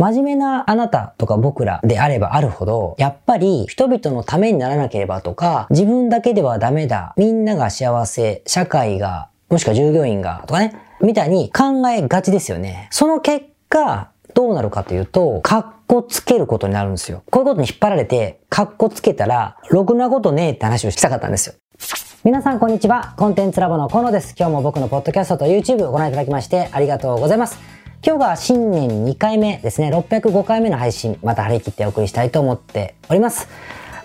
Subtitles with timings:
[0.00, 12.86] 真面目なあなたとか僕らであればあるほど、やっぱり人々のためにならなければとか、自分だけではダメだ、みんなが幸せ、社会が、もしくは従業員が、とかね、みたいに考えがちですよね。
[12.92, 17.24] その結果、どうなるかというと、カッコつけることになるんですよ。
[17.32, 21.54] こういうことに引っ張られて、カッコつけたら、ろくなことねえって話をしたかったんですよ。
[22.22, 23.14] 皆さんこんにちは。
[23.16, 24.36] コンテンツラボの河野です。
[24.38, 27.77] 今日も僕のポッドキャストと YouTube をご覧いただきましてありがとうございます。
[28.00, 33.48] 今日が新年2回目ですね、605回目の配信、また張り切ってお送りしたいと思っております。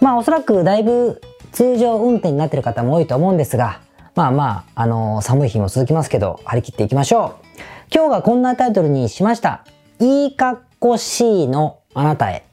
[0.02, 1.22] まあおそらくだいぶ
[1.52, 3.82] 通常運転になっている方も多いと思うんですが、
[4.16, 7.46] まあまあ、あのー、寒い日も続きますけど、張り切っていきましょう。
[7.94, 9.64] 今日がこんなタイトルにしました。
[10.00, 12.46] いいかっこしいのあなたへ。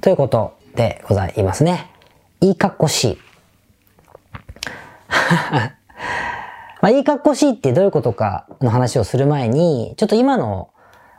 [0.00, 1.90] ということでございますね。
[2.40, 3.18] いいかっこしい。
[6.80, 10.70] まあ、いいかっこしいってどういうことかの話をする前に、ちょっと今の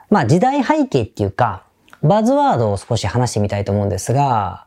[0.09, 1.63] まあ時代背景っていうか、
[2.01, 4.65] バズワードを少し話してみたいと思うんですが、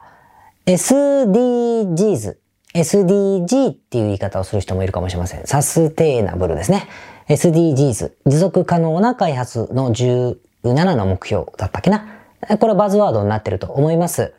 [0.66, 2.36] SDGs、
[2.74, 5.46] SDG っていう言い方をする人もいるかもしれません。
[5.46, 6.86] サステイナブルですね。
[7.28, 10.36] SDGs、持続可能な開発の17
[10.94, 12.06] の目標だったっけな。
[12.58, 14.34] これはバズワードになってると思います。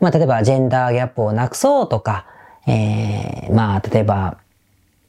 [0.00, 2.26] まあ例えばジェンダーギャップをなくそうとか、
[2.66, 4.38] えー、まあ例えば、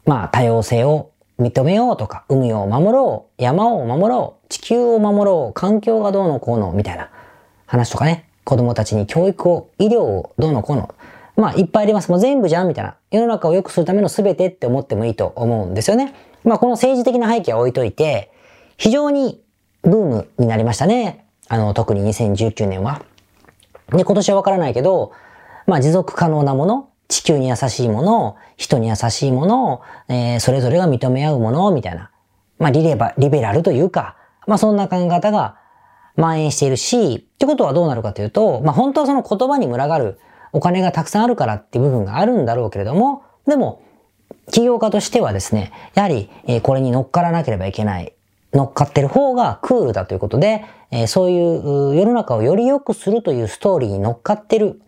[0.05, 7.09] まあ多様性を認めようとか、海を守ろう、山を守ろう、地球を守ろう、環境がどうのこうの、みたいな
[7.65, 10.93] 話とかね、子供たちに教育を、医療をどうのこうの、
[11.37, 12.11] まあいっぱいあります。
[12.11, 12.97] もう全部じゃんみたいな。
[13.11, 16.13] 世の中を良くするための全てって思ってもいいと思うんですよね。
[16.43, 18.31] まあこの政治的な背景は置いといて、
[18.75, 19.41] 非常に
[19.83, 21.25] ブームになりましたね。
[21.47, 23.01] あの、特に2019年は。
[23.93, 25.13] で、今年はわからないけど、
[25.65, 32.11] まあ持続可能なもの、地球に優しいもの、人に優しいもの、えー、それぞれが認め合うもの、みたいな。
[32.59, 34.15] まあ、リレバ、リベラルというか、
[34.47, 35.57] まあ、そんな考え方が
[36.15, 40.19] 蔓延しているし、ってことはどうなるかというと、まあ、本当はその言葉に群がる
[40.53, 43.81] お金がたくさんあるからっていう部分があるんだろうけれども、でも、
[44.45, 48.14] 企業家としてはですね、やはり、えー、これに乗っからなければいけない。
[48.53, 54.81] 乗っかってる方がクールだということで、えー、そういう世の中をより良くするというストーリーに乗っかってる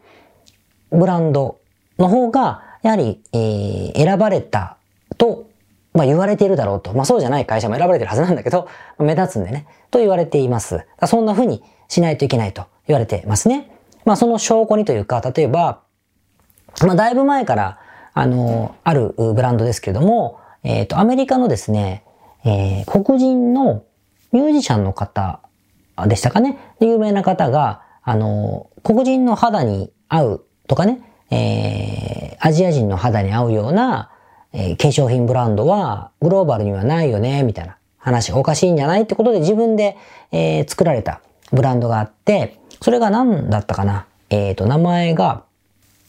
[0.92, 1.61] ブランド
[1.98, 4.78] の方が、やはり、えー、選ばれた
[5.18, 5.50] と、
[5.94, 6.94] まあ言われているだろうと。
[6.94, 10.86] まあそうじゃない会社も選ばれてるはずなんだけど、目立つんでね、と言われています。
[11.06, 13.72] そんな風にしないといけないと言われてますね。
[14.06, 15.82] まあその証拠にというか、例えば、
[16.84, 17.80] まあだいぶ前から、
[18.14, 22.04] あの、あるブランドですけれども、えっ、ー、と、アメリカのですね、
[22.44, 23.84] えー、黒人の
[24.32, 25.42] ミュージシャンの方
[26.08, 26.58] でしたかね。
[26.80, 34.12] 有名な方が、あの、黒人の肌に合うとかね、えー、アジア人の肌に合うような、
[34.54, 39.98] えー、化粧品ブランドはグローバルにはないよね、みたいな話がおかしいんじゃないってことで自分で、
[40.32, 41.22] えー、作られた
[41.52, 44.06] ブランドがあって、それが何だったかな？
[44.30, 45.44] えっ、ー、と、名前が、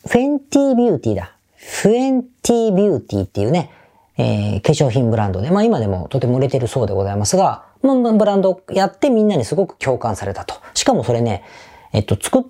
[0.06, 1.32] フェンティービューティーだ。
[1.56, 3.70] フェンティービューティーっていうね、
[4.16, 10.54] えー、化粧品ブランドで、まあ今でもとても売れてるそうでございますが、まあ、ブランドやってみんなにすごく共感されたと。
[10.74, 11.44] しかもそれね、
[11.92, 12.42] えっと、作っ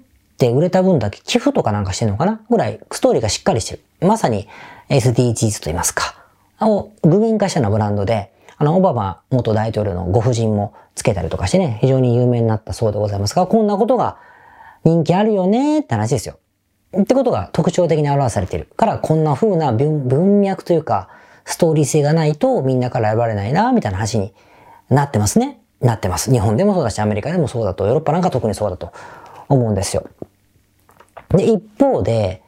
[0.43, 2.41] って売れた分だけ寄付とかなんかしてんのかな？
[2.51, 4.09] ぐらいストーリーがしっかりしてる。
[4.09, 4.49] まさに
[4.89, 6.17] SDGs と言いますか。
[6.61, 14.19] を具現化したようなブランドで、あの、オバマ元大統領のご婦人もつけたりとかしてね、非常に有名になったそうでございますが、こんなことが
[14.85, 16.39] 人気あるよねって話ですよ。
[16.97, 18.67] ってことが特徴的に表されている。
[18.77, 21.09] から、こんな風な文脈というか、
[21.45, 24.35] ストーリー性がないとみんなから選ばれないな、みたいな話に
[24.89, 25.61] なってますね。
[25.81, 26.31] なってます。
[26.31, 28.93] 日本でもそうだし、アメリカでもそうだと、ヨーロッパなんか特にそうだと
[29.49, 30.05] 思うんですよ。
[31.33, 32.43] で、一方で、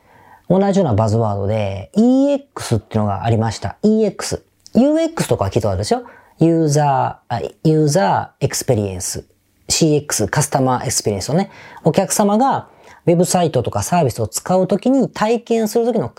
[0.48, 3.76] 同じようなバズワードで EX っていうのがありました。
[3.82, 4.42] EX。
[4.74, 6.02] UX とかは聞いたことあるでしょ？
[6.38, 9.24] ユーザー、 user experience。
[9.68, 11.50] CX、 customer experience をね、
[11.82, 12.68] お客様が
[13.06, 16.12] ウェブサイトとかサービスを使うときに体験するときの、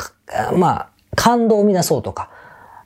[0.57, 2.31] まあ、感動を生み出そうとか、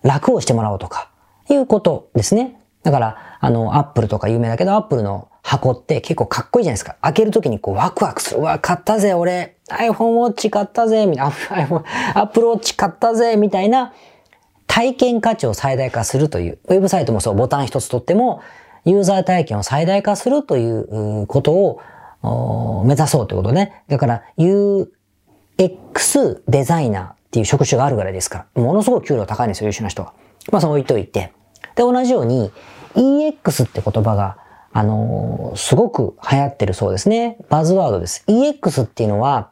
[0.03, 1.09] 楽をしてもらおうとか、
[1.49, 2.59] いうことですね。
[2.83, 6.97] だから、あの、アップルとか有名だけど、アップルの箱って結構かっこいいじゃないですか。
[7.01, 8.41] 開けるときにこうワクワクする。
[8.41, 9.55] うわ、買ったぜ、俺。
[9.69, 11.31] iPhone Watch 買ったぜ、みたいな。
[11.31, 11.83] iPhone、
[12.15, 13.93] Apple Watch 買ったぜ、みたいな
[14.67, 16.59] 体験価値を最大化するという。
[16.67, 18.41] ウェブサイトもそう、ボタン一つ取っても、
[18.85, 23.83] ユーザー体験を最大化するということを目指そうということね。
[23.87, 24.87] だから UX
[26.47, 28.61] デザイナーっていう職種があるぐらいですから。
[28.61, 30.13] ものすごく給料高いんですよ、優秀な人は。
[30.51, 31.33] まあそう置いといて。
[31.75, 32.51] で、同じように
[32.95, 34.37] EX って言葉が
[34.71, 37.37] あのー、すごく流行ってるそうですね。
[37.49, 38.23] バズワードです。
[38.27, 39.49] EX っていうのは、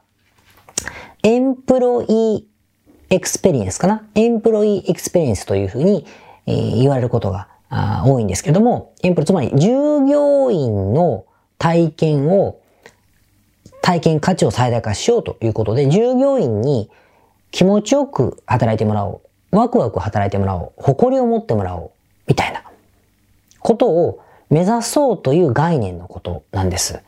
[1.24, 4.04] employee experience かな？
[4.16, 6.06] employee experience というふうに、
[6.46, 7.48] えー、言われることが
[8.06, 11.26] 多いんですけども、 employee、つまり従業員の
[11.58, 12.60] 体験を、
[13.82, 16.92] 体験価値を最大化しようということで、従業員に
[17.52, 19.22] 気持ちよく働いてもらお
[19.52, 19.58] う。
[19.58, 20.72] ワクワク働いてもらおう。
[20.78, 21.92] 誇りを持ってもらおう。
[22.28, 22.64] みたいな
[23.60, 27.02] ことを目指そうという概念のことなんです。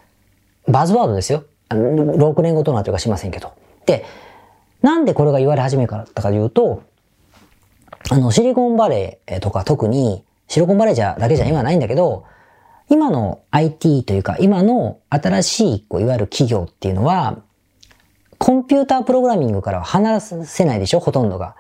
[0.68, 1.44] バズワードですよ。
[1.70, 3.54] 6年後となってかしませんけど。
[3.86, 4.06] で、
[4.82, 6.84] なんでこれが言われ始めたかというと、
[8.10, 12.26] あの、シリコンバレーとか特に、シリコンバレーじゃだけじゃ今ないんだけど、
[12.90, 17.38] 今の IT というか、今の新しい、こう、いわゆる企業っていうのは、
[18.40, 21.56] コンピュータープログラミングからは離せないでしょほとんどが。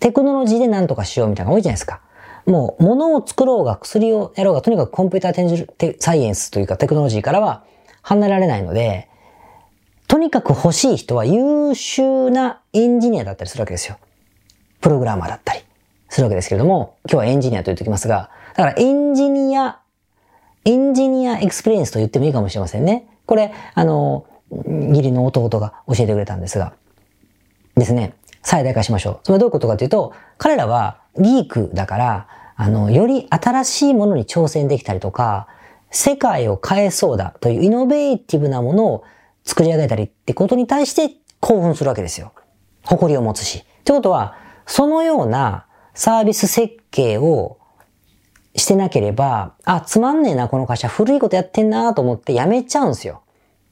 [0.00, 2.00] テクノロジーで何とかしようみたいなのが多いじゃないですか。
[2.46, 7.64] もう、物を作ろうが、薬をやろうが、とにかくコンピューターサイエンスというかテクノロジーからは
[8.02, 9.08] 離れられないので、
[10.06, 13.98] とにかく欲しい人は優秀なエンジニアだったりするわけですよ。
[14.80, 15.60] プログラマーだったり
[16.10, 19.80] するわけですけれども、今日はエンジニアと言っておきますが、だからエンジニア、
[20.66, 23.08] engineer experience と言ってもいいかもしれませんね。
[23.26, 26.74] これ、あの、義理の弟が教えてくれたんですが、
[27.76, 29.20] ですね、最大化しましょう。
[29.24, 35.48] それはどういうことかというと、彼らはギークだから、あの、より新しいものに挑戦できたりとか、
[35.90, 39.04] 世界を変えそうだというイノベーティブなものを
[39.44, 42.32] 作り上げたりってことに対して興奮するわけですよ。
[42.84, 43.58] 誇りを持つし。
[43.58, 47.58] ってことは、そのようなサービス設計を
[48.56, 53.22] してなければ、あ、つまんねえな、この会社、古いことやってんなと思って辞めちゃうんですよ。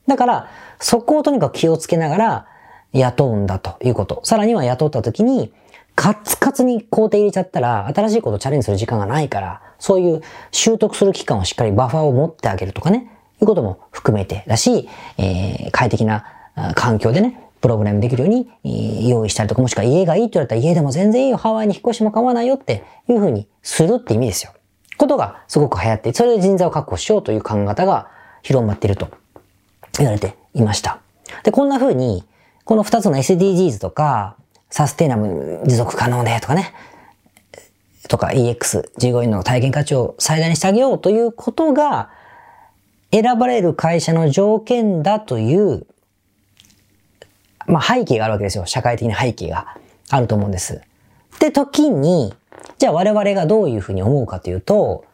[0.06, 0.48] だから、
[0.80, 2.46] そこをとにかく気をつけながら
[2.92, 4.20] 雇うんだということ。
[4.24, 5.52] さらには雇った時に、
[5.94, 13.10] カツカツに工程入れちゃったら、新しいことチャレンジする時間がないから、そういう習得する期間をしっかりバッファーを持ってあげるとかね、
[13.40, 16.24] いうことも含めてだし、えー、快適な
[16.74, 24.52] 環境でね、プログラムできるように用意したりとか、もしくは家がいいって言われたら家でも全然いいよ、ハワイに引っ越しも構わないよっていうふうにするって意味ですよ。
[24.98, 28.08] ことがすごく流行って、それで人材を確保しようという考え方が
[28.42, 29.08] 広まっていると
[29.98, 31.00] 言われていました。
[31.44, 32.24] で、こんな風に、
[32.64, 34.36] この二つの SDGs とか、
[34.70, 36.72] サステイナブル持続可能でとかね、
[38.08, 42.10] とか EX、従業員の体験価値を最大にしてあげようということが、
[43.10, 45.86] 選ばれる会社の条件だという、
[47.66, 48.66] まあ背景があるわけですよ。
[48.66, 49.76] 社会的な背景が
[50.10, 50.80] あると思うんです。
[51.38, 52.32] で、時に、
[52.78, 55.04] じゃあ我々がどういうふうに思うかというと、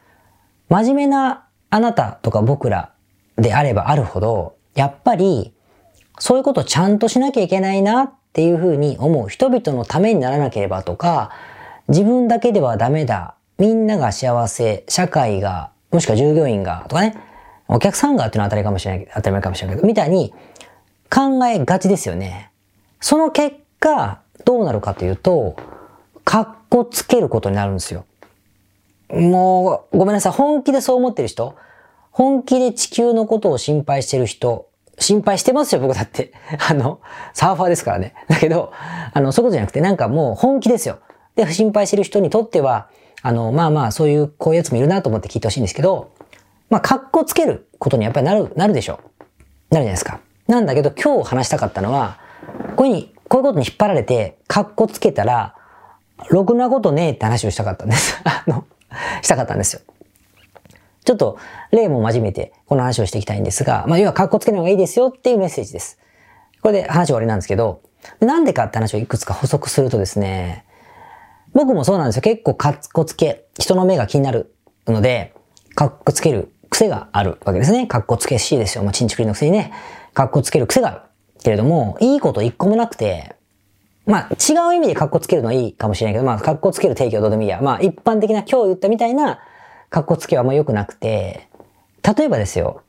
[0.68, 2.92] 真面目なあなたとか僕ら
[3.36, 5.52] であればあるほど、やっぱり、
[6.18, 9.28] そういうことをちゃんとしなきゃいけないなっていうふうに思う。
[9.28, 11.30] 人々のためにならなければとか、
[11.88, 13.34] 自分だけではダメだ。
[13.58, 14.84] みんなが幸せ。
[14.88, 17.16] 社会が、もしくは従業員が、とかね。
[17.68, 20.32] お客さんがっていうのは当たりかもしれない、当たり前かもしれないけど、みたいに
[21.10, 22.50] 考えがちですよね。
[23.00, 25.56] その結果、どうなるかというと、
[26.24, 28.04] かっこつけることになるんですよ。
[29.10, 30.32] もう、ごめんなさい。
[30.32, 31.54] 本気でそう思ってる人
[32.10, 34.68] 本気で地球のことを心配してる人、
[34.98, 36.32] 心配してますよ、僕だって。
[36.68, 37.00] あの、
[37.32, 38.14] サーファーですからね。
[38.28, 38.72] だけど、
[39.12, 40.98] あの、そういうことじゃなくて、なんかもう本気ですよ。
[41.36, 42.88] で、心配してる人にとっては、
[43.22, 46.10] あの、まあまあ、そういう、こういうやつもいるなと思って聞いてほしいんですけど、
[46.70, 48.96] まあ、格好つけることにやっぱりなる、なるでしょう。
[48.96, 49.08] なる
[49.70, 50.20] じゃないですか。
[50.46, 52.18] なんだけど、今日話したかったのは、
[52.76, 55.54] こういうに、こういうことに引っ張られて、格好つけたら、
[56.30, 58.20] ろくなことねえって話をしたかったんです。
[58.24, 58.64] あの、
[59.22, 59.80] したかったんですよ。
[61.08, 61.38] ちょっと
[61.70, 65.98] 例も真面目てこの話をしていきたいんですが、まあ要は格好つけない方がいいですよっていうメッセージです。
[66.60, 67.80] これで話終わりなんですけど、
[68.20, 70.66] なんでかって話をいくつか補足するとですね、
[71.54, 72.20] 僕もそうなんですよ。
[72.20, 74.54] 結構格好つけ、人の目が気になる
[74.86, 75.32] ので、
[75.74, 77.86] 格好つける癖があるわけですね。
[77.86, 78.84] 格好つけしいですよ。
[78.84, 79.72] もうチンチクリのくせにね、
[80.12, 81.00] 格好つける癖がある。
[81.42, 83.34] けれども、いいこと一個もなくて、
[84.04, 87.62] まあ、違う意味で格好つけるのはいいかもしれないけど、まあ、格好つける定義はどうでもいいや。
[87.62, 89.38] まあ、一般的な今日言ったみたいな
[89.90, 91.48] 格好つけはあんま良くなくて、
[92.02, 92.82] 例えばですよ、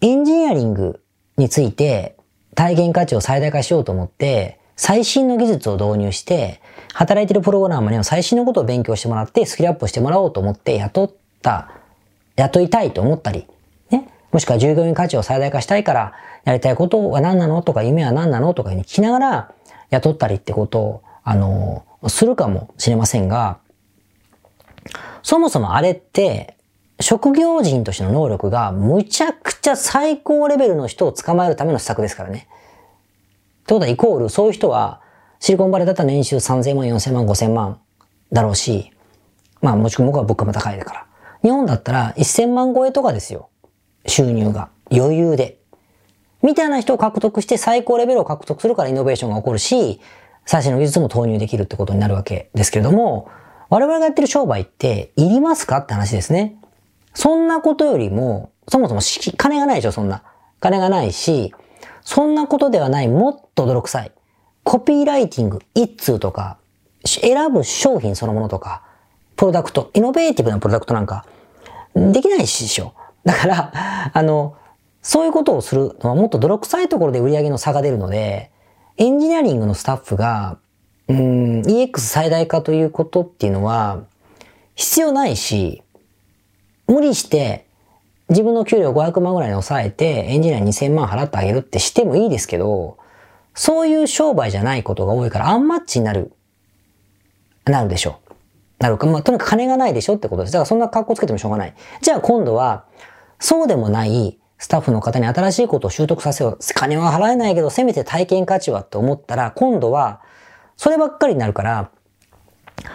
[0.00, 1.02] エンジニアリング
[1.36, 2.16] について
[2.54, 6.60] 体験価値を最大化しようと思って、最新の技術を導入して、
[6.94, 11.12] 働いてるプログラマーには最新のことを勉強してもらって、スキルアップしてもらおうと思って雇っ
[11.42, 11.70] た、
[12.36, 13.46] 雇いたいと思ったり、
[13.90, 14.08] ね。
[14.30, 19.54] もしくは従業員価値を最大化したいから、やりたいことは何なのとか、夢は何なのとかに聞きながら
[19.90, 23.58] 雇ったりってことを、あの、するかもしれませんが、
[25.22, 26.56] そもそもあれって、
[27.00, 32.48] 職業人としての能力がむちゃくちゃ最高レベルの人を捕まえるための施策ですからね。
[33.62, 35.00] ってことはイコール、そういう人は、
[35.40, 37.80] シリコンバレーだったら年収3000万、4000万、5000万
[38.32, 38.90] だろうし、
[39.60, 41.06] まあもちろん僕は物価も高いだから。
[41.42, 43.48] 日本だったら1000万超えとかですよ。
[44.06, 44.70] 収入が。
[44.90, 45.58] 余裕で。
[46.42, 50.00] みたいな人を獲得して最高レベルを獲得するからイノベーションが起こるし、
[50.46, 53.28] 最新の技術も投入できるってことになるわけですけれども、
[53.70, 56.56] 我々がやってる商売っていりますかって話ですね。
[57.14, 59.00] そんなことよりも、そもそも
[59.36, 60.22] 金がないでしょ、そんな。
[60.60, 61.54] 金がないし、
[62.02, 64.12] そんなことではない、もっと泥臭い。
[64.64, 66.58] コピーライティング、一通とか、
[67.04, 68.82] 選ぶ商品そのものとか、
[69.36, 71.24] プロダクト、イノベーティブなプロダクトなんか、
[71.94, 72.94] できないしでしょ。
[73.24, 74.56] だから、あの、
[75.02, 78.50] そういうことをするのはもっと泥臭いところで売り上げの差が出るので、
[78.96, 80.58] エンジニアリングのスタッフが、
[81.08, 84.04] うん、EX 最大化ということっていうのは、
[84.74, 85.82] 必要ないし、
[86.86, 87.66] 無理して
[88.28, 92.98] 自分の給料500万ぐらいに抑えてエンジニア2000万払ってあげるってしてもいいですけど、
[93.54, 96.32] そういう商売じゃないことが多いからアンマッチになる、
[97.64, 98.32] なるでしょう。
[98.78, 100.52] なるか、まあ、とにかく金がないでしょってことです。
[100.52, 101.74] だからそんな格好つけてもしょうがない。
[102.02, 102.84] じゃあ今度は、
[103.40, 106.58] そうでもないスタッフの方に新しいことを習得させよう。
[106.74, 110.20] 金は払えないけど、せめて体験価値はって思ったら、今度は、
[110.78, 111.90] そればっかりになるから、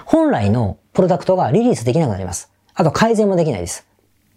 [0.05, 2.49] 本来のプロダクトがリリースできなくなります。
[2.73, 3.85] あと改善もできないです。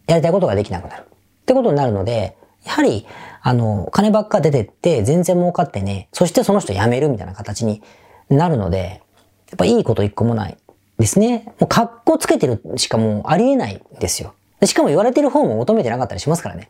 [0.09, 1.03] やりたいことができなくなる。
[1.03, 3.07] ってことになるので、やはり、
[3.41, 7.83] あの、金ばっか出てって、全然儲かってね、そしてその人辞めるみたいな形に
[8.29, 9.01] なるので、
[9.49, 10.57] やっぱいいこと一個もない
[10.99, 11.45] ですね。
[11.61, 14.35] もう格好つけてるしかもうありえないですよ。
[14.65, 16.69] しかも言われてる方も求めてなかったりしますからね。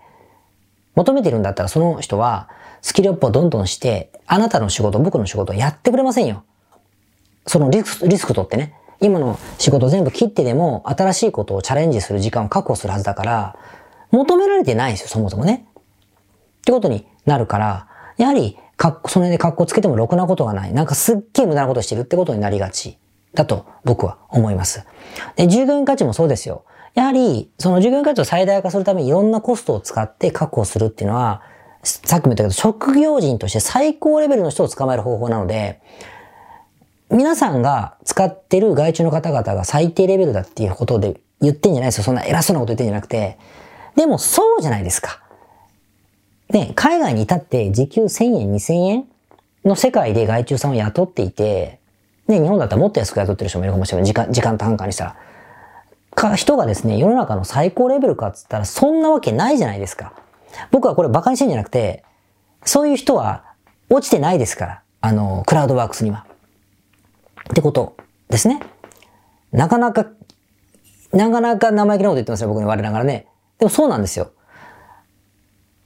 [0.94, 2.50] 求めてるんだったらその人は
[2.82, 6.44] スキルアップをどんどんして、あなたの仕事、僕の仕事をやってくれませんよ。
[7.46, 8.74] そのリスク、リスク取ってね。
[9.00, 13.56] 今の仕事全部切ってでも新しいことをチャレンジする時間を確保するはずだから、
[14.10, 15.66] 求められてないんですよ、そもそもね。
[15.78, 20.72] ってことになるから、やはり、かっこ、その辺で格好つけてもろくなことがない。
[20.72, 22.98] なんかすっげえ無駄なことしてるってことになりがち
[23.34, 24.84] だと僕は思います。
[25.36, 26.64] で、従業員価値もそうですよ。
[26.94, 31.42] やはり、その従業員価値を最大化するためにいろんなコストを使って確保するっていうのは、
[31.82, 35.80] さっきも言ったけど、職業人として最高レベルの人を捕まえる方法なので、
[37.10, 42.04] 皆さんが使ってる外注の方々が最低レベルだっていうことで言ってんじゃないですよ。
[42.04, 43.38] そんな偉そうなこと言ってんじゃなくて。
[43.94, 45.20] でもそうじゃないですか。
[46.50, 49.04] ね、海外に至って時給1000円、2000円
[49.64, 51.80] の世界で外注さんを雇っていて、
[52.28, 54.06] ね、日本だったらもっと安く雇ってる人もいるかもしれない。
[54.06, 55.16] 時間、時間単価にしたら。
[56.14, 60.12] か、人がですね、世の中の最高レベルかっつったらそんなわけないじゃないですか。
[60.70, 62.04] 僕はこれ馬鹿にしてんじゃなくて、
[62.64, 63.44] そういう人は
[63.90, 64.82] 落ちてないですから。
[65.00, 66.25] あの、クラウドワークスには。
[67.50, 67.96] ってこと
[68.28, 68.60] ですね。
[69.52, 70.06] なかなか、
[71.12, 73.26] なかなか生意気なこと言ってますよ、僕に我ながらね。
[73.58, 74.32] でもそうなんですよ。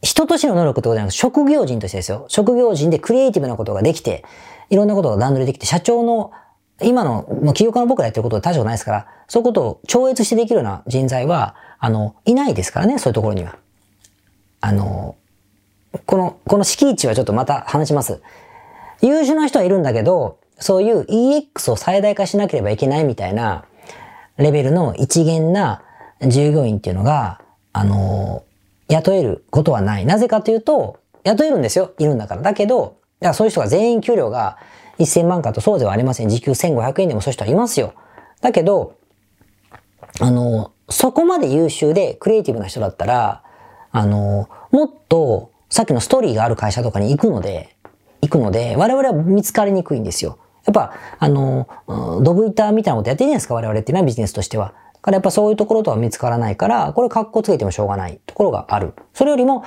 [0.03, 2.25] 人としての能力ってことじゃなくて、職業人としてですよ。
[2.29, 4.25] 職業人でクリエイティブなことができて、
[4.71, 6.33] いろんなことが段取りできて、社長の、
[6.83, 13.57] 今の、もう起業家の僕がやってることは大丈夫ないですから、そういうことを超越してできるような人材は、あの、いないですからね、そういうところには。
[14.63, 15.17] あの、
[16.07, 18.23] この、この敷地はちょっとまた話します。
[19.03, 23.65] 優秀な人はいるんだけど、そういう EX を最大化しなければいけないみたいな
[24.37, 25.83] レベルの一元な
[26.27, 27.41] 従業員っていうのが、
[27.73, 28.45] あの
[28.89, 30.07] 雇えることはない。
[30.07, 31.93] なぜかというと、雇えるんですよ。
[31.99, 32.43] いるんだから。
[32.43, 34.59] だけど、だからそういう人が全員給料が
[34.99, 36.29] 1000万かとそうではありません。
[36.29, 37.95] 時給1500円でもそういう人はいますよ。
[38.41, 38.97] だけど、
[40.21, 43.43] あの、そこまで優秀でクリエイティブな人だったら、
[43.93, 47.77] あの、もっとさっきのストーリーがある会社とかに行くので、
[48.23, 50.39] 行くので、我々は見つかりにくいんですよ。
[50.67, 51.69] やっぱ、あの、
[52.23, 54.75] ドブ板みたいなことやってるじゃないですか、我々っていうのはビジネスとしては。
[54.95, 58.95] だからやっぱそういうところとは見つからないから、これ格好つけてもしょうがないところがある。
[59.15, 59.65] それよりも、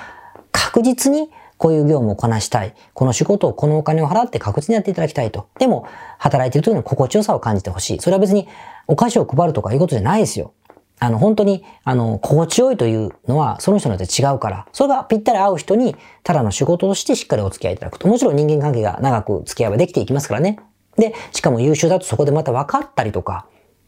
[0.52, 2.76] 確実にこういう業務をこなしたい。
[2.94, 5.48] この仕事をこのお金を払って確実にやっていただきたいと。
[5.60, 8.00] でも、働いている時の心地よさを感じてほしい。
[8.00, 8.48] それは別に
[8.88, 10.54] お菓子を配るとかいうことじゃないですよ。
[11.00, 18.08] あの、本当に、あの、心地よいというのは、その人によって違うから、それがぴったり合う人に、ただの仕事としてしっかりお付き合いいただくと。
[18.08, 20.60] もちろん人間関係が長く付き合えばできていきますからね。
[20.98, 23.46] で、しかも優秀だとそこでまた分かったりとか、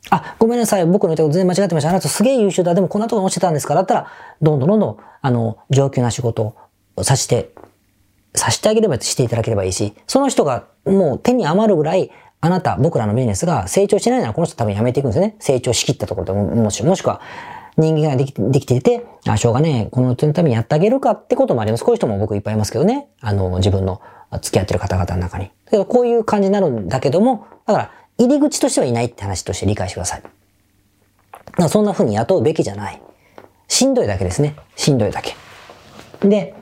[0.10, 1.90] あ、ごめんなさい、僕の言ったこと全然間違ってました。
[1.90, 2.76] あなたすげえ優秀だ。
[2.76, 4.08] でもこんなとこに落ちてたんですかだったら、
[4.42, 6.56] どんどんどんどん、あの、上級な仕事
[6.96, 7.54] をさして、
[8.36, 15.36] さしてあげればしていただければいいし、その人がもう手に余るぐらい、あなた、僕らのビジネスが成長しないならこの人多分やめていくんですよね。
[15.40, 17.22] 成長しきったところでも、もし、もしくは、
[17.78, 21.84] 人間ができできていて、あ、しょうがねえ、この人のためにやってあげるかってこともあります。
[21.84, 23.08] こういう人も僕いっぱいいますけどね。
[23.22, 24.02] あの、自分の
[24.40, 25.46] 付き合ってる方々の中に。
[25.66, 30.24] だけどこういう感じになるんだけども、だから、入り口としてはいないって話として理解してください。
[31.58, 33.02] だそんな風に雇うべきじゃない。
[33.68, 34.56] しんどいだけですね。
[34.76, 35.36] しんどいだけ。
[36.22, 36.56] で、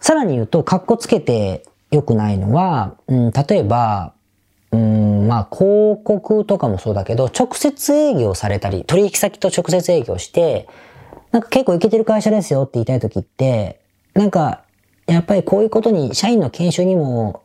[0.00, 4.14] さらに言うと、格好つけて良くないのは、うん、例えば、
[4.70, 10.68] うん、まあ、広告とかもそうだけど、直接営業されたり、取引先と直接営業して、
[11.32, 13.80] なんか結構いけてる会社ですよって言いたいときって、
[14.14, 14.62] なんか、
[15.08, 17.42] やっぱりこういうことに、社員の研修にも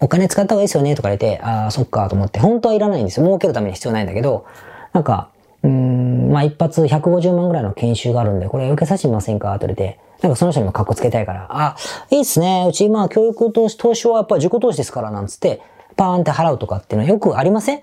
[0.00, 3.26] お金使った方がいいですよねとか言って、ああ、そっかと思って、本当はいらないんですよ。
[3.26, 4.44] 儲けるために必要ないんだけど、
[4.92, 5.30] なんか、
[5.62, 11.76] うん、まあ一発150万ぐらいの研修があるんで、これ受けさせてみませんかって言われて、なんかその人にも格好つけたいから、あ、
[12.10, 12.66] いいっすね。
[12.68, 15.62] うち今教育投資、投資はやっぱ自己投資ですから、なんつって、
[15.96, 17.82] パーンって払うとかっていうのはよくありません？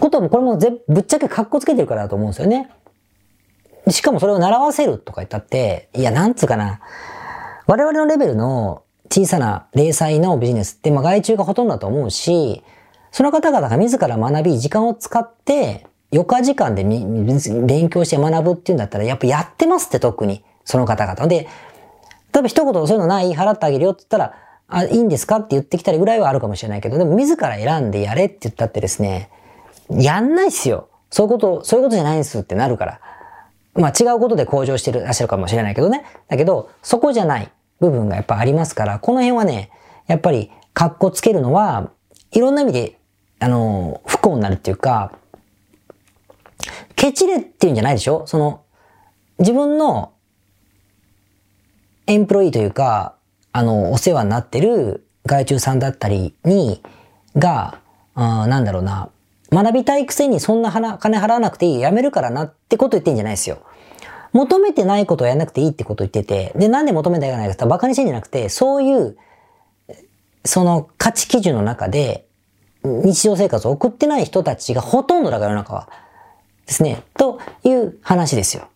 [0.00, 2.70] ことはこれもぜぶっちゃけ格好つけてるからだと思うんですよね。
[3.88, 6.80] しかもそれを習わせるとか言ったって、いや、なんつうかな。
[7.66, 12.62] 我々のレベルの小さな零細のビジネスって、まあ外注がほとんどだと思うし、
[13.10, 21.26] その方々が自ら学び、時間を使って、余暇時間で勉強して学ぶっていうんだったら、やっぱやってますって特に、その方々。
[21.26, 21.48] で、
[22.32, 24.34] 例えば一言そういうのない払ってあげるよって言ったら、
[24.68, 29.30] あ、いいんですかって言ってきたりぐらいはあるかもしれないけど、でも自ら選んでやれって言ったってですね、
[29.90, 30.88] やんないっすよ。
[31.10, 33.00] そういうこと、そういうことじゃないんすってなるから。
[33.74, 36.04] まあ違うことで向上してる、らっしゃるかもしれないけどね。
[36.28, 39.70] だけど、そこじゃない部分がやっぱありますから、この辺はね、
[40.06, 41.90] やっぱり、格好つけるのは、
[42.32, 42.98] いろんな意味で
[43.38, 45.12] あの、不幸になるっていうか、
[46.94, 48.26] ケチれっていうんじゃないでしょ？
[48.26, 48.62] その、
[49.38, 50.12] 自分の
[52.06, 53.16] エンプロイというか、
[53.52, 56.82] あの、お世話になってる外注さんだったりに、
[57.36, 57.78] が、
[58.14, 59.10] あなんだろうな、
[59.52, 63.58] 学びたいくせにそんな金払わなくていい、やめるからなってこと言ってんじゃないですよ。
[64.36, 69.16] 求めてないことをやらなくていいってことを言ってて、で、なんで求めてないかってバカにしてんじゃなくて、そういう、
[70.44, 72.26] その価値基準の中で、
[72.84, 75.88] 日常生活を送ってない人たちがほとんどだから世の中は。
[76.66, 77.02] ですね。
[77.16, 78.68] という話ですよ。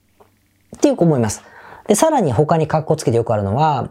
[0.76, 1.42] っていう思います。
[1.86, 3.90] で、さらに他に格好つけてよくあるのは、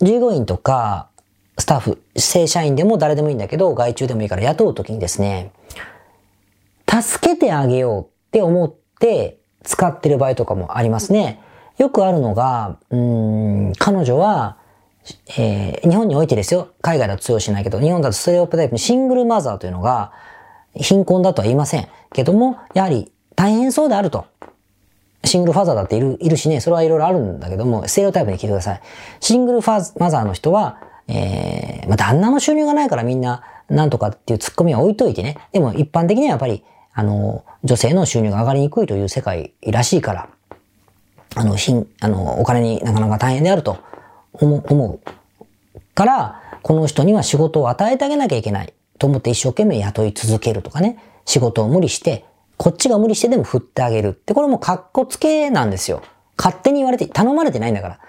[0.00, 1.08] 従業員とか、
[1.56, 5.52] スタッフ、正社員でも誰でもいいんだけど、外注でもいいから雇うときにですね、
[6.88, 11.40] 助けてあげようって思って使ってる場合とかもありますね。
[11.76, 14.56] よくあるのが、うん、彼女は
[15.38, 20.12] えー、日本においてですよ、海外だと通用しないけど、日本だとステレオプタイプのシングルマザーというのが、
[20.74, 21.88] 貧困だとは言いません。
[22.12, 24.26] けども、やはり大変そうであると。
[25.24, 28.80] シングルファザーだっている、いるしね、それはいろいろあるんだけども、ステレオタイプに聞いてください。
[29.20, 35.38] シングルファーマザーの人は、えー、まあ、旦那の収入がないからみんな、なんとかっていうツッコミは置いといてね。
[35.52, 36.64] でも一般的にはやっぱり、
[36.98, 40.28] あの、女性の収入が上がりにくいという世界らしいから、
[41.34, 43.78] あの、貧、あの、お金になかなか大変であると。
[44.32, 45.10] 思う
[45.94, 52.24] から、この人には仕事を与えてあげなきゃいけないと思って一生懸命雇い続けるとかね、仕事を無理して、
[52.56, 56.02] こっちが無理してでも振ってあげるって、これも格好つけなんですよ。
[56.36, 58.00] 勝手に言われて、頼まれてないんだか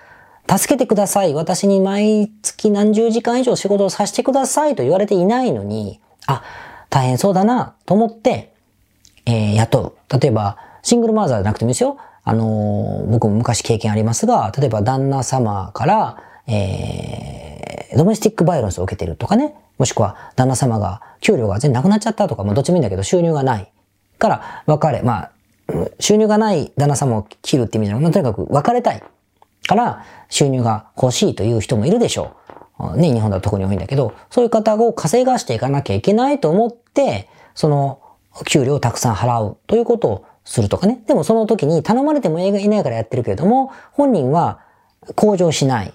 [0.48, 0.58] ら。
[0.58, 1.34] 助けてください。
[1.34, 6.44] 私に毎月何十時間以上仕事をさせてくださいと言われていないのに、あ、
[6.90, 8.54] 大変そうだなと思って、
[9.28, 10.20] えー、雇う。
[10.20, 11.98] 例えば、シングルマザーじゃなくてもいいですよ。
[12.24, 23.72] あのー、僕も昔経験ありますが、例えば旦那様から、えー、ドメスティックバイオレンスを受けてるとかね、もしくは旦那様が給料が全然なくなっちゃったとか、まあどっちもいいんだけど収入がない。
[24.18, 25.32] から別れ、まあ、
[26.00, 29.04] 収入がない旦那様を切るって意味じゃなくて、とにかく別れたい。
[29.68, 32.38] から収入が欲しいという人もいるでしょ
[32.80, 32.98] う。
[32.98, 38.00] ね、日本だと特に多いんだけど、そういう方を稼がしていかなきゃいけないと思って、その
[38.46, 41.02] 給料をたくさん払うということをするとかね。
[41.08, 44.60] でもその時に頼まれてもいないからやってるけれども、本人は
[45.16, 45.94] 向上しない。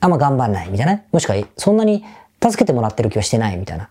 [0.00, 1.02] あんま頑張んないみたいな。
[1.12, 2.04] もしくはそんなに
[2.42, 3.88] 助けてもらってる気はしてないみたいな。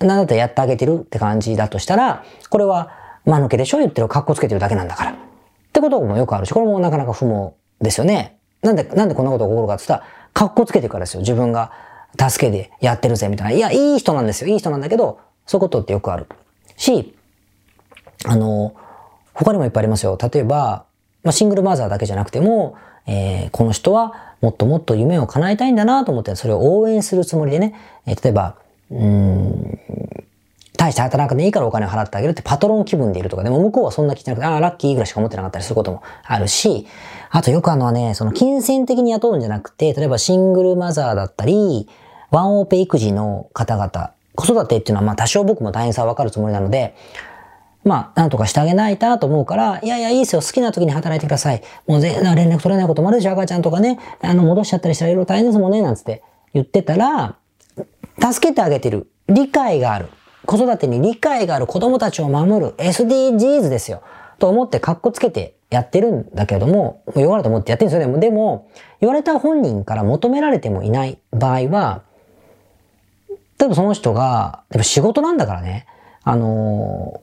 [0.00, 2.90] なんだったらやってあげてるって感じだとしたら、これは
[3.24, 5.10] 間抜けでしょ言ってる格好つけてるだけなんだから。
[5.12, 5.14] っ
[5.72, 8.38] てこともよくあるし、これもなかなか不毛ですよね。
[8.62, 11.20] なんで、なんでこんなことが起こるかって言ったら、格好つけてるからですよ。
[11.20, 11.72] 自分が
[12.18, 13.52] 助けでやってるぜみたいな。
[13.52, 14.48] いや、いい人なんですよ。
[14.48, 16.26] いい人なんだけど、そういうことってよくある。
[16.76, 17.15] し、
[18.26, 18.74] あの、
[19.32, 20.18] 他にもいっぱいありますよ。
[20.20, 20.84] 例えば、
[21.22, 27.74] まあ、シングルマザーだけじゃなくても、えー、この人はもっともっと夢を叶えたいんだなと思って、それを応援するつもりでね、
[28.06, 28.56] えー、例えば、
[28.90, 29.78] うん、
[30.76, 36.86] 大して働かなくていいからお金を払ってあげるってパトロン気分でいるとか、でも向こうはそんな気じゃなくて、ああ、ラッキーぐらいしか思ってなかったりすることもあるし、
[37.30, 41.88] あとよくあのね、その金銭的に雇うんじゃなくて、例えばシングルマザーだったり、
[42.30, 46.94] ワンオペ育児の方々、子育てっていうのはまあ多少僕も大変さはわかるつもりなので、
[47.86, 50.42] まあ、なんとかしてあげないとと思うから、いやいや、いいですよ。
[50.42, 51.62] 好きな時に働いてください。
[51.86, 53.28] もう全然連絡取れないこともあるし。
[53.28, 54.00] 赤ちゃんとかね。
[54.20, 55.80] あの、戻しちゃったりしたらいろいろ大変ですもんね。
[55.82, 57.36] なんつって言ってたら、
[58.20, 59.08] 助けてあげてる。
[59.28, 60.08] 理解がある。
[60.46, 64.02] 子育てに理解がある子供たちを守る SDGs ですよ。
[64.40, 68.18] と思って格好つけてやってるんだけども、もう言われと思ってやってるんですよね。
[68.18, 68.68] でも、
[69.00, 72.02] 言われた本人から求められてもいない場合は、
[73.58, 75.86] 例えばその人が、でも仕事なんだからね、
[76.22, 77.22] あの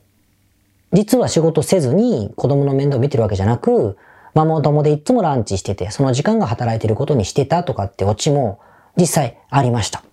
[0.93, 3.97] 実は仕事せずに子供の面倒を見てるわけじゃなく、
[4.33, 8.59] ママ友でいつもランチしてて、その時間が働いてることにしてたとかってオチも
[8.95, 10.03] 実際ありました。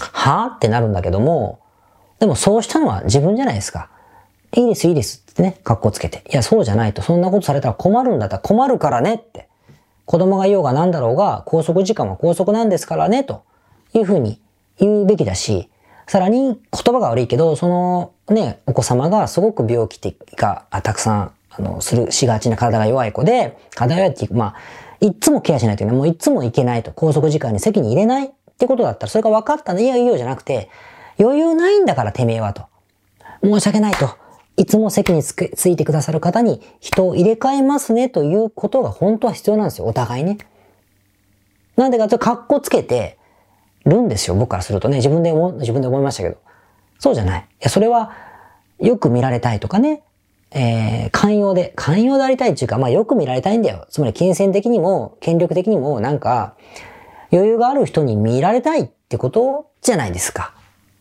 [0.00, 1.60] はぁってなるんだけども、
[2.18, 3.90] でもそうしたのは自分じゃないですか。
[4.56, 6.24] いいです、いいですってね、格好つけて。
[6.30, 7.02] いや、そうじゃないと。
[7.02, 9.48] そんなことされたら困るんだったら困るからねって。
[10.04, 13.42] 子供がいようが何だろうが、拘束時間は拘束なんですからね、と
[13.92, 14.40] いうふうに
[14.78, 15.68] 言うべきだし、
[16.06, 24.54] さらに言葉が悪いけど、そのね、お子様がすごく病気がたくさん、あの、する、しがちな体が弱い子で、体弱いっていう、まあ、
[25.00, 30.68] いつもケアしないというね、もういつもいけないと、拘束時間に席に入れないってことだったら、それが分かったんで、いやいいよじゃなくて、
[31.18, 32.66] 余裕ないんだからてめえはと。
[33.42, 34.10] 申し訳ないと。
[34.56, 39.86] いつも席につくついてくださる方に人を入れ替えますねということが本当は必要なんですよ。
[39.86, 40.38] お互いね。
[41.76, 43.18] なんでかと、格好つけて
[43.86, 44.34] るんですよ。
[44.34, 44.96] 僕からするとね。
[44.96, 46.36] 自分で思、自分で思いましたけど。
[46.98, 47.40] そうじゃない。
[47.40, 48.12] いや、それは、
[48.78, 50.02] よく見られたいとかね。
[50.50, 53.86] えー、寛容で、寛容でありたいっていうか、まあよく見られたいんだよ。
[53.90, 56.54] つまり金銭的にも、権力的にも、なんか、
[57.30, 60.54] 余裕がある人に見られたいってことじゃないですか。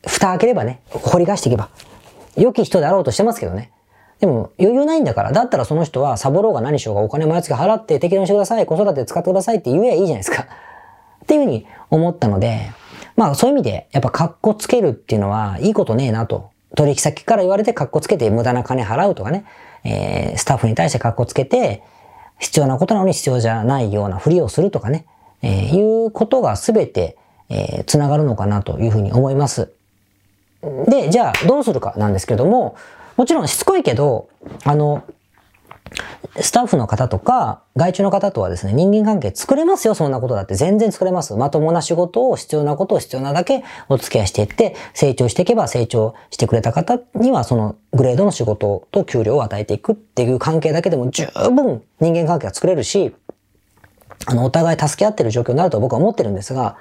[0.06, 1.70] 蓋開ければね、掘り出していけば。
[2.36, 3.72] 良き人であろうとしてますけどね。
[4.20, 10.44] でも余裕ないんだから、だったらその人はサボろうが何しようがお金毎月払って適当にしてください、子育て使ってくださいって言えばいいじゃないですか。
[11.24, 12.72] っていうふうに思ったので、
[13.18, 16.52] まあそういう意味で、やっぱ格好つけるっていうのはいいことねえなと。
[16.76, 19.46] 取引先から言われて格好つけて無駄な金払うとかね、
[19.84, 21.84] えー、スタッフに対して格好つけて、
[22.40, 25.06] 必要なことなのに必要じゃないようなふりをするとかね、
[25.42, 27.18] えー、いうことがすべて、
[27.50, 29.72] えー、つながるのかなというふうに思います。
[30.88, 32.76] で、じゃあどうするかなんですけども、
[33.16, 34.30] もちろんしつこいけど、
[34.64, 35.04] あの、
[36.40, 40.56] スタッフの方とか、外注の方とはですね、人間関係作れますよ、そんなことだって。
[40.56, 41.36] 全然作れます。
[41.36, 53.16] まともな仕事を、必要なことを必要なだけお付き合いしていって、成長していけば成長してくれた方には、そのグレードの仕事と給料を与えていくっていう関係だけでも十分人間関係が作れるし、
[54.26, 56.78] あの、お互い助け合ってる状況になると僕は思ってるんですが、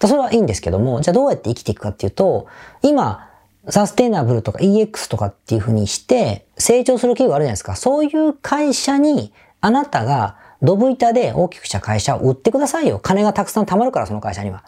[0.00, 2.46] それはいいんですけども、じゃあどうやって生きていくかっていうと、
[2.82, 3.28] 今、
[3.68, 7.76] サステイナブルとか EX とかっていうふうにして、成長する企業あるじゃないですか。
[7.76, 12.98] そういう会社に、あなたがドブ板で大きくした会社を売ってくださいよ。
[12.98, 14.64] 金がたくさん貯まるから、その会社には。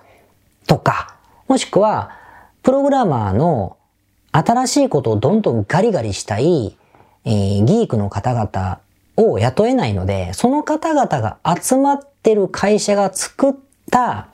[0.66, 1.16] とか、
[1.48, 2.10] もしくは、
[2.62, 3.76] プログラマーの
[4.32, 6.76] 新しいことをどんどんガリガリしたい、
[7.24, 8.80] えー、ギークの方々
[9.16, 13.54] を雇えないので、その方々が集まってる会社が作っ
[13.90, 14.28] た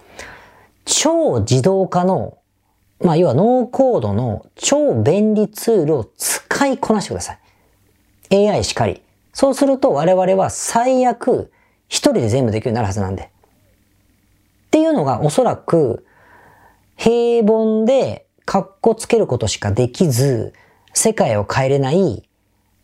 [0.86, 2.38] 超自動化の、
[3.02, 7.38] まあ、要はノーコードの超便利ツールを使いこなしてくださ
[8.30, 8.48] い。
[8.48, 9.02] AI しかり。
[9.32, 11.50] そうすると我々は最悪
[11.88, 13.22] 一人で全部できるようになるはずなんで。
[13.22, 13.28] っ
[14.70, 16.04] ていうのがおそらく
[16.96, 20.52] 平凡でカッコつけることしかできず、
[20.92, 22.28] 世界を変えれない、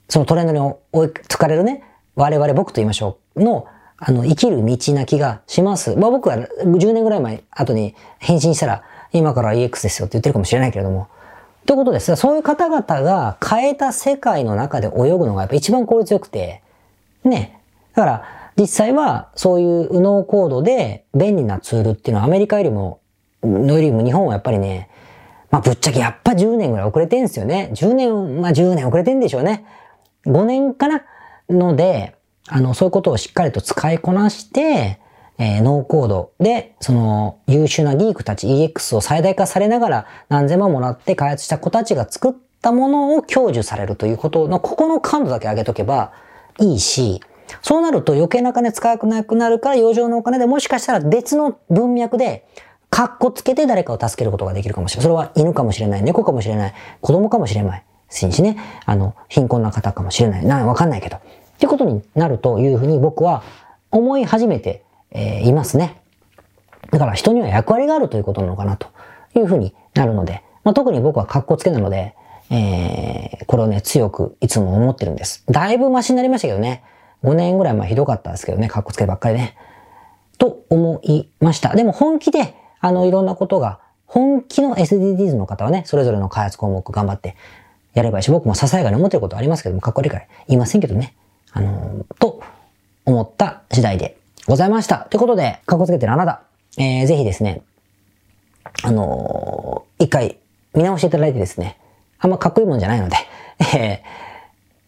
[0.08, 0.58] そのトレンドに
[0.92, 1.82] 追いつかれるね、
[2.14, 3.66] 我々僕と言いましょう、の
[3.98, 5.96] あの、生きる道な気がします。
[5.96, 11.08] まあ僕は10年ぐらい前、後に返信したら、今から EX ですよって言ってるかもしれないけれども。
[11.66, 12.14] ということです。
[12.16, 16.62] そういう方々が変えた世界の中で泳ぐのがやっぱ一番効率よくて、
[17.24, 17.60] ね。
[17.94, 18.24] だから、
[18.58, 23.00] 実際はそういう右脳コードで便利なツールっていうのはアメリカよりも、
[23.42, 24.88] のよりも日本はやっぱりね、
[25.50, 27.70] まあぶっちゃけやっぱ10年ぐらい遅れてんすよね。
[27.74, 29.66] 10年、まあ10年遅れてんでしょうね。
[30.26, 31.02] 5年かな
[31.50, 32.14] ので、
[32.48, 35.00] あの、そういうことをしっかりと使いこなして、
[35.38, 46.12] えー、ノーコードで、その優秀なギークたち EX を最大化されながら何千万もらって開発した子たちが作ったものを享受されるということの、ここの感度だけ上げとけば
[46.58, 47.20] いいし、
[47.62, 52.46] そうなると余計な金使わなくなるから余剰のお金でもしかしたら別の文脈で、
[52.88, 55.04] カッコつけて誰かを助けることができるかもしれない。
[55.04, 57.84] それは犬かもしれない、猫かもしれない、子供かもしれない。
[58.08, 60.46] しね、あの、貧困な方かもしれない。
[60.46, 61.16] な、わかんないけど。
[61.16, 61.20] っ
[61.58, 63.42] てことになるというふうに僕は
[63.90, 66.00] 思い始めて、えー、いますね。
[66.90, 68.88] だから人には役割があるということなのかなと
[69.34, 72.14] いうふうになるので、まあ、特に僕は格好つけなので、
[72.50, 75.44] えー、これをね、強くいつも思ってるんです。
[75.48, 76.82] だいぶマシになりましたけどね。
[77.24, 79.56] 5年ぐらい前ひどかったですけどね、格好つけばっかりね。
[80.38, 81.74] と思いました。
[81.74, 87.36] でも本気で、あの、いろんなことが、本気の SDGs の方はね、それぞれの開発項目頑張って
[87.94, 91.14] やればいいし、僕も支えがに思ってることありますけども、かっこ理解言いませんけどね。
[91.52, 92.42] あのー、と
[93.06, 95.06] 思った次第でございました。
[95.10, 96.42] ということで、かっこつけてるあなた、
[96.78, 97.62] えー、ぜひですね、
[98.82, 100.38] あのー、一回
[100.74, 101.78] 見直していただいてですね、
[102.20, 103.16] あんまかっこいいもんじゃないので、
[103.76, 104.02] え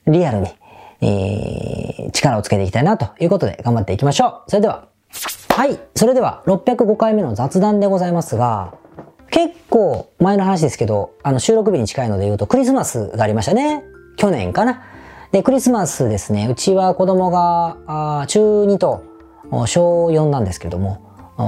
[0.07, 0.49] ー、リアルに、
[1.01, 4.51] えー、力をつけていきたいなということで頑張っていきましょう。
[4.51, 4.89] それでは、
[5.49, 5.79] はい。
[5.97, 8.75] それでは、605回目の雑談でございますが、
[9.31, 13.83] 結構前の話ですけど、あの収録日に近いので言うとクリスマスがありましたね。
[14.17, 14.83] 去年かな。
[15.33, 17.77] で、クリスマスですね、うちは子供が
[18.21, 19.08] あ中2と
[19.51, 21.03] 小4なんですけれども、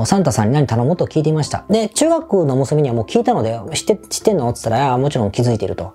[0.07, 1.65] サンタさんに何頼むと聞いていました。
[1.69, 4.49] で、中学の娘にはもう聞いたので、知って、知ってんの？
[4.49, 5.95] って言ったら、あもちろん気づいていると。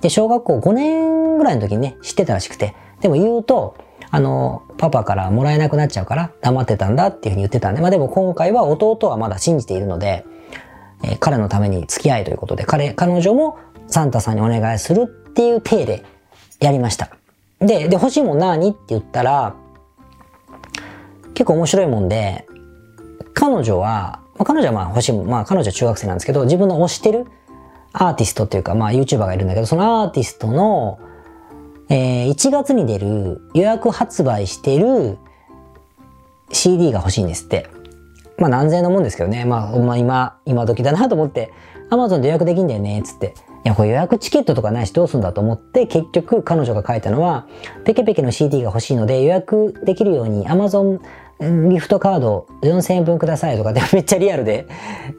[0.00, 2.74] で、小学校5年年ぐらいの時にね、知ってたらしくて。
[3.00, 3.76] でも言うと、
[4.10, 10.24] あの、パパからもらえなくなっちゃうから黙ってたんだっていうふうに言ってたんで、まあでも今回は弟はまだ信じているので、
[11.02, 16.04] えー、彼のために付き合いということで、彼、彼女もサンタさんにお願いするっていう体で
[16.60, 17.10] やりました。
[17.58, 18.70] で、で、欲しいもん何？
[18.70, 19.54] って言ったら、
[21.34, 22.46] 結構面白いもんで、
[23.34, 27.26] 彼女は、まあ、彼女はまあ欲しい、まあ彼女は中学生なんですけど、自分の推してる
[27.92, 30.98] アーティストっていうか、まあ YouTuber がいるんだけど、そのアーティストの、
[31.88, 35.18] えー、1月に出る予約発売してる
[36.50, 37.68] CD が欲しいんですって。
[38.38, 39.44] まあ何千円のもんですけどね。
[39.44, 41.52] まあ、まあ今、今時だなと思って、
[41.90, 43.34] Amazon で予約できんだよね、つって。
[43.64, 47.46] いや、これ予約チケットとかないしどうすんだと思って、結局彼女が書いたのは、
[47.84, 51.00] ペケペケの CD が欲しいので予約できるように Amazon
[51.40, 54.68] ギフトカード4000円分くださいとかでめっちゃリアルで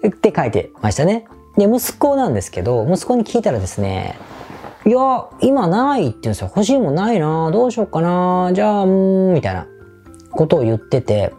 [0.08, 1.28] って書いてましたね。
[1.58, 4.18] で、息子なんですけど、息子に聞いたらですね、
[4.86, 6.48] いや、今ないって言うんですよ。
[6.48, 9.68] 欲しいもんないなどうしようかなじゃあ、うん、みたいな
[10.32, 11.34] ことを言ってて、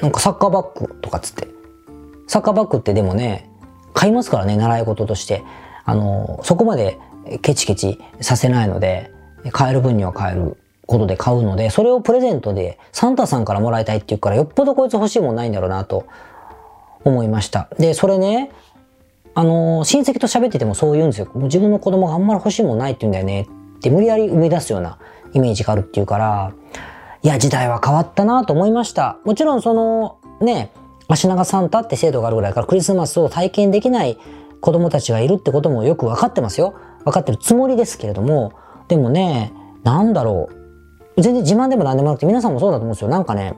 [0.00, 1.48] なんかサッカーバッグとかっつって。
[2.26, 3.50] サッカーバッグってでもね、
[3.94, 5.44] 買いますからね、習い事として。
[5.84, 6.98] あの、そこまで
[7.42, 9.12] ケチケチさせないので、
[9.52, 10.56] 買える分には買える
[10.86, 16.06] ことで買うので、それをプレゼントでサンタさんからもらいたいって言うから、よっぽどこいつ欲しいもんないんだろうなと
[17.04, 17.68] 思いました。
[17.78, 18.50] で、それね、
[19.34, 21.26] あの、親戚と喋っててもそう言うんですよ。
[21.34, 24.98] もう自分の子供があんまり欲しいもんないって言うんだよねって無理やり生み出すような
[25.32, 26.52] イメージがあるっていうから、
[27.22, 29.18] いや、時代は変わったなと思いました。
[29.24, 30.70] もちろんその、ね、
[31.08, 34.18] 足長サンタって制度があるぐらいからクリスマスを体験できない
[34.60, 36.74] 子供たちがいるってこともよく分かってますよ。
[37.04, 38.52] 分かってるつもりですけれども、
[38.88, 40.61] でもね、なんだろう。
[41.16, 43.08] 全然自慢でも何でもなくて皆さんもそうだと思うんですよ。
[43.08, 43.54] なんかね、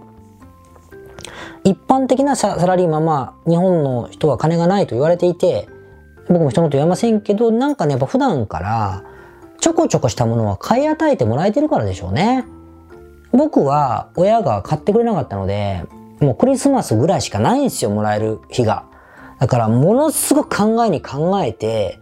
[1.64, 5.68] 一般的なサラリーマン、まあ、日本の人は金がないと言われていて、
[6.28, 9.04] 僕も人のこと言えませんけど、なんかね、やっぱ普段から、
[9.60, 12.44] ちょこちょこしたものは買い与えてもらえてるからでしょうね。
[13.32, 15.84] 僕は親が買ってくれなかったので、
[16.20, 18.84] もうクリスマスぐらいしかないんですよ、もらえる日が。
[19.40, 21.98] だから、ものすごく考えに考えて、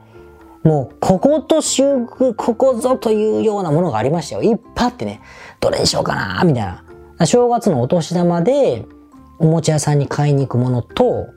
[0.65, 4.43] もう、ここと祝、ここぞというようなものがありましたよ。
[4.43, 5.21] いっぱいあってね、
[5.63, 6.67] どれにしようかな、みたい
[7.19, 7.27] な。
[7.27, 8.85] 正月のお年玉で、
[9.39, 11.29] おもちゃ屋さんに買いに行くものと、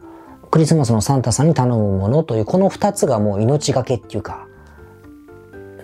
[0.49, 4.47] クリスマスのサンタさんに頼むものという、この二つがもう命がけっていうか、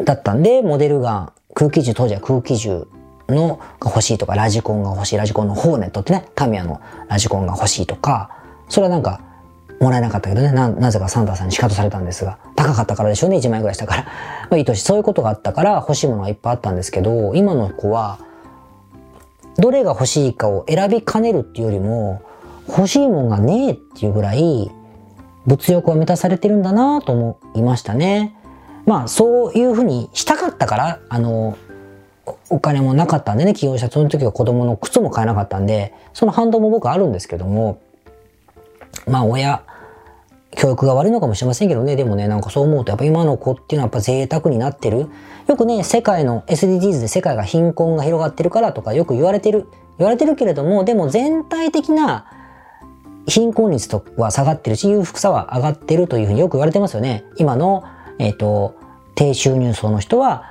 [0.04, 2.88] だったんで、モデルガン、空気銃、当時は空気銃
[3.30, 8.32] のが欲しいとか、ラジコンが欲しい、ラジコンのホーネットってね、タミヤのラジコンが欲しいとか、
[8.70, 9.22] それはなんか、
[9.80, 14.04] もらえなかったけどね、な、なぜかサンタさんに仕方されたんですが、高かったからでしょうね、1万円ぐらいしたから。
[14.04, 14.10] ま
[14.52, 18.20] あいい年、そういうことがあったから欲しいものがいっぱいあったんですけど、今の子は、
[19.58, 22.22] どれが欲しいかを選びかねるっていうよりも、
[22.68, 24.72] 欲しいもんがねえっていうぐらい、
[25.46, 28.36] 物欲は満たされてるんだなと思いましたね。
[28.86, 31.58] まあ、そういうふうにしたかったから、あの、
[32.50, 37.82] お金もなかったんでね、起業したその時は子供の靴も買えなかったんで、その反動も僕あるんですけども、
[39.08, 39.64] まあ親、
[40.56, 45.08] 教育が悪いのかもしれませんけどね、でもね、なんかそう思うと、やっぱ今の子っていうのはやっぱ贅沢になってる。
[45.48, 49.68] よくね、世界の SDGs で世界が貧困が広がってるからとかよく言われてる。
[49.98, 52.26] 言われてるけれども、でも全体的な
[53.28, 57.24] 貧困率とは下がってるし、裕福さは上がってるというふうによく言われてますよね。
[57.38, 57.84] 今の、
[58.20, 58.76] えっ、ー、と、
[59.16, 60.46] 低収入層の人は、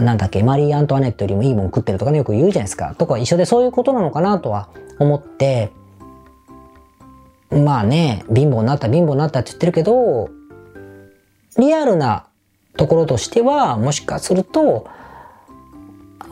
[0.00, 2.94] なんだっけ、マリー・アントワネットよりもいいもん食ってるとかね、よく言うじゃないですか。
[2.96, 5.72] とか一緒でそういうことなのかなとは思って、
[7.50, 10.30] まあね、貧乏になった貧乏になったって言ってるけど、
[11.58, 12.26] リアルな
[12.76, 14.86] ところとしては、もしかすると、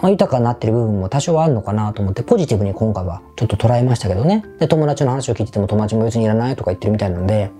[0.01, 4.45] ま、豊かになってる部分も多少あるのかなと思って、ポジティブに今回はちょっと捉えましたけどね。
[4.61, 7.51] で、友達の話を聞いてても友達も別にいらないとか言ってるみたいなので、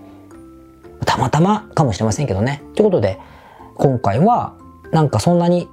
[1.05, 2.63] たまたまかもしれませんけどね。
[2.75, 3.19] ということで、
[3.75, 4.53] 今回は、
[4.91, 5.67] なんかそんなに、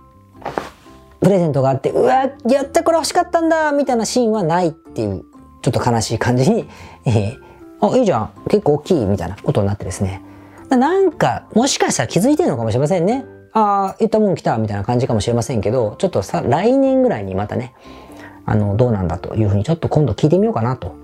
[1.21, 5.25] プレゼントがあって、うわ、やったこれ欲しかったんだみたいなシーンはないっていう、
[5.63, 6.69] ちょっと悲しい感じに、
[7.05, 7.46] えー、
[7.81, 8.33] あ、いいじゃん。
[8.49, 10.23] 結構大きいみたいなことになってですね。
[10.71, 13.25] なんか、もしかしたら気づいてるのかもしれませんね。
[13.53, 17.75] ああ、言ったもん来たみたいな感じかもしれませんけど、ちょっとさ、来年ぐらいにまたね、
[18.45, 20.95] あの、どうなんだというふうにちょっと今度聞いてみようかなと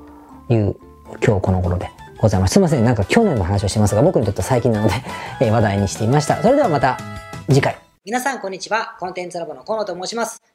[0.48, 0.76] いう
[1.24, 2.54] 今日この頃でございます。
[2.54, 2.85] すいません。
[2.85, 4.94] なんか去年の話をしてますが、僕にとって最近なので
[5.40, 6.42] え話題にしていました。
[6.42, 6.98] それではまた
[7.48, 7.76] 次回。
[8.04, 8.96] 皆さんこんにちは。
[8.98, 10.52] コンテンツラボの河野と申します。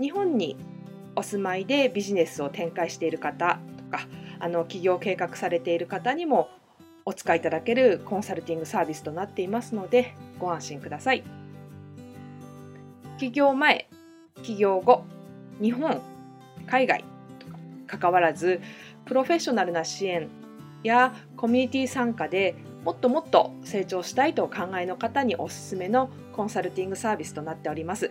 [0.00, 0.56] 日本に
[1.14, 4.06] お住まいでビジネスを展開している方とか
[4.38, 6.48] あの起業計画されている方にも
[7.04, 11.24] お使いいただけるコンサルティングサービスとなっていますのでご安心ください
[13.18, 13.88] 起業前
[14.42, 15.04] 起業後
[15.60, 16.00] 日本
[16.66, 17.04] 海外
[17.38, 18.60] とか関わらず
[19.04, 20.28] プロフェッショナルな支援
[20.82, 28.10] やコミュニティ参加でもっともっと成長したいとお考えの方におすすめのコンサルティングサービスとなっております。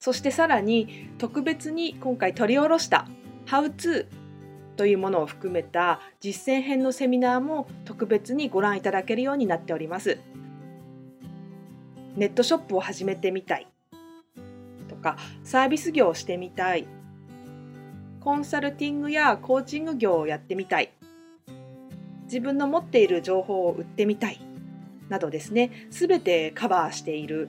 [0.00, 3.06] そしてさらに特別に今回取り下ろした
[3.46, 4.06] 「How to」
[4.76, 10.18] というものを含めた実践編のセミナーも特別にご覧いただけるようになっております。
[12.16, 13.66] ネットショップを始めてみたい
[14.88, 16.86] とかサービス業をしてみたい
[18.20, 20.90] コンサルティングやコーチング業をやってみたい
[22.24, 24.40] 自分の持っている情報を売ってみたい
[25.08, 27.48] などですね全てカバーしている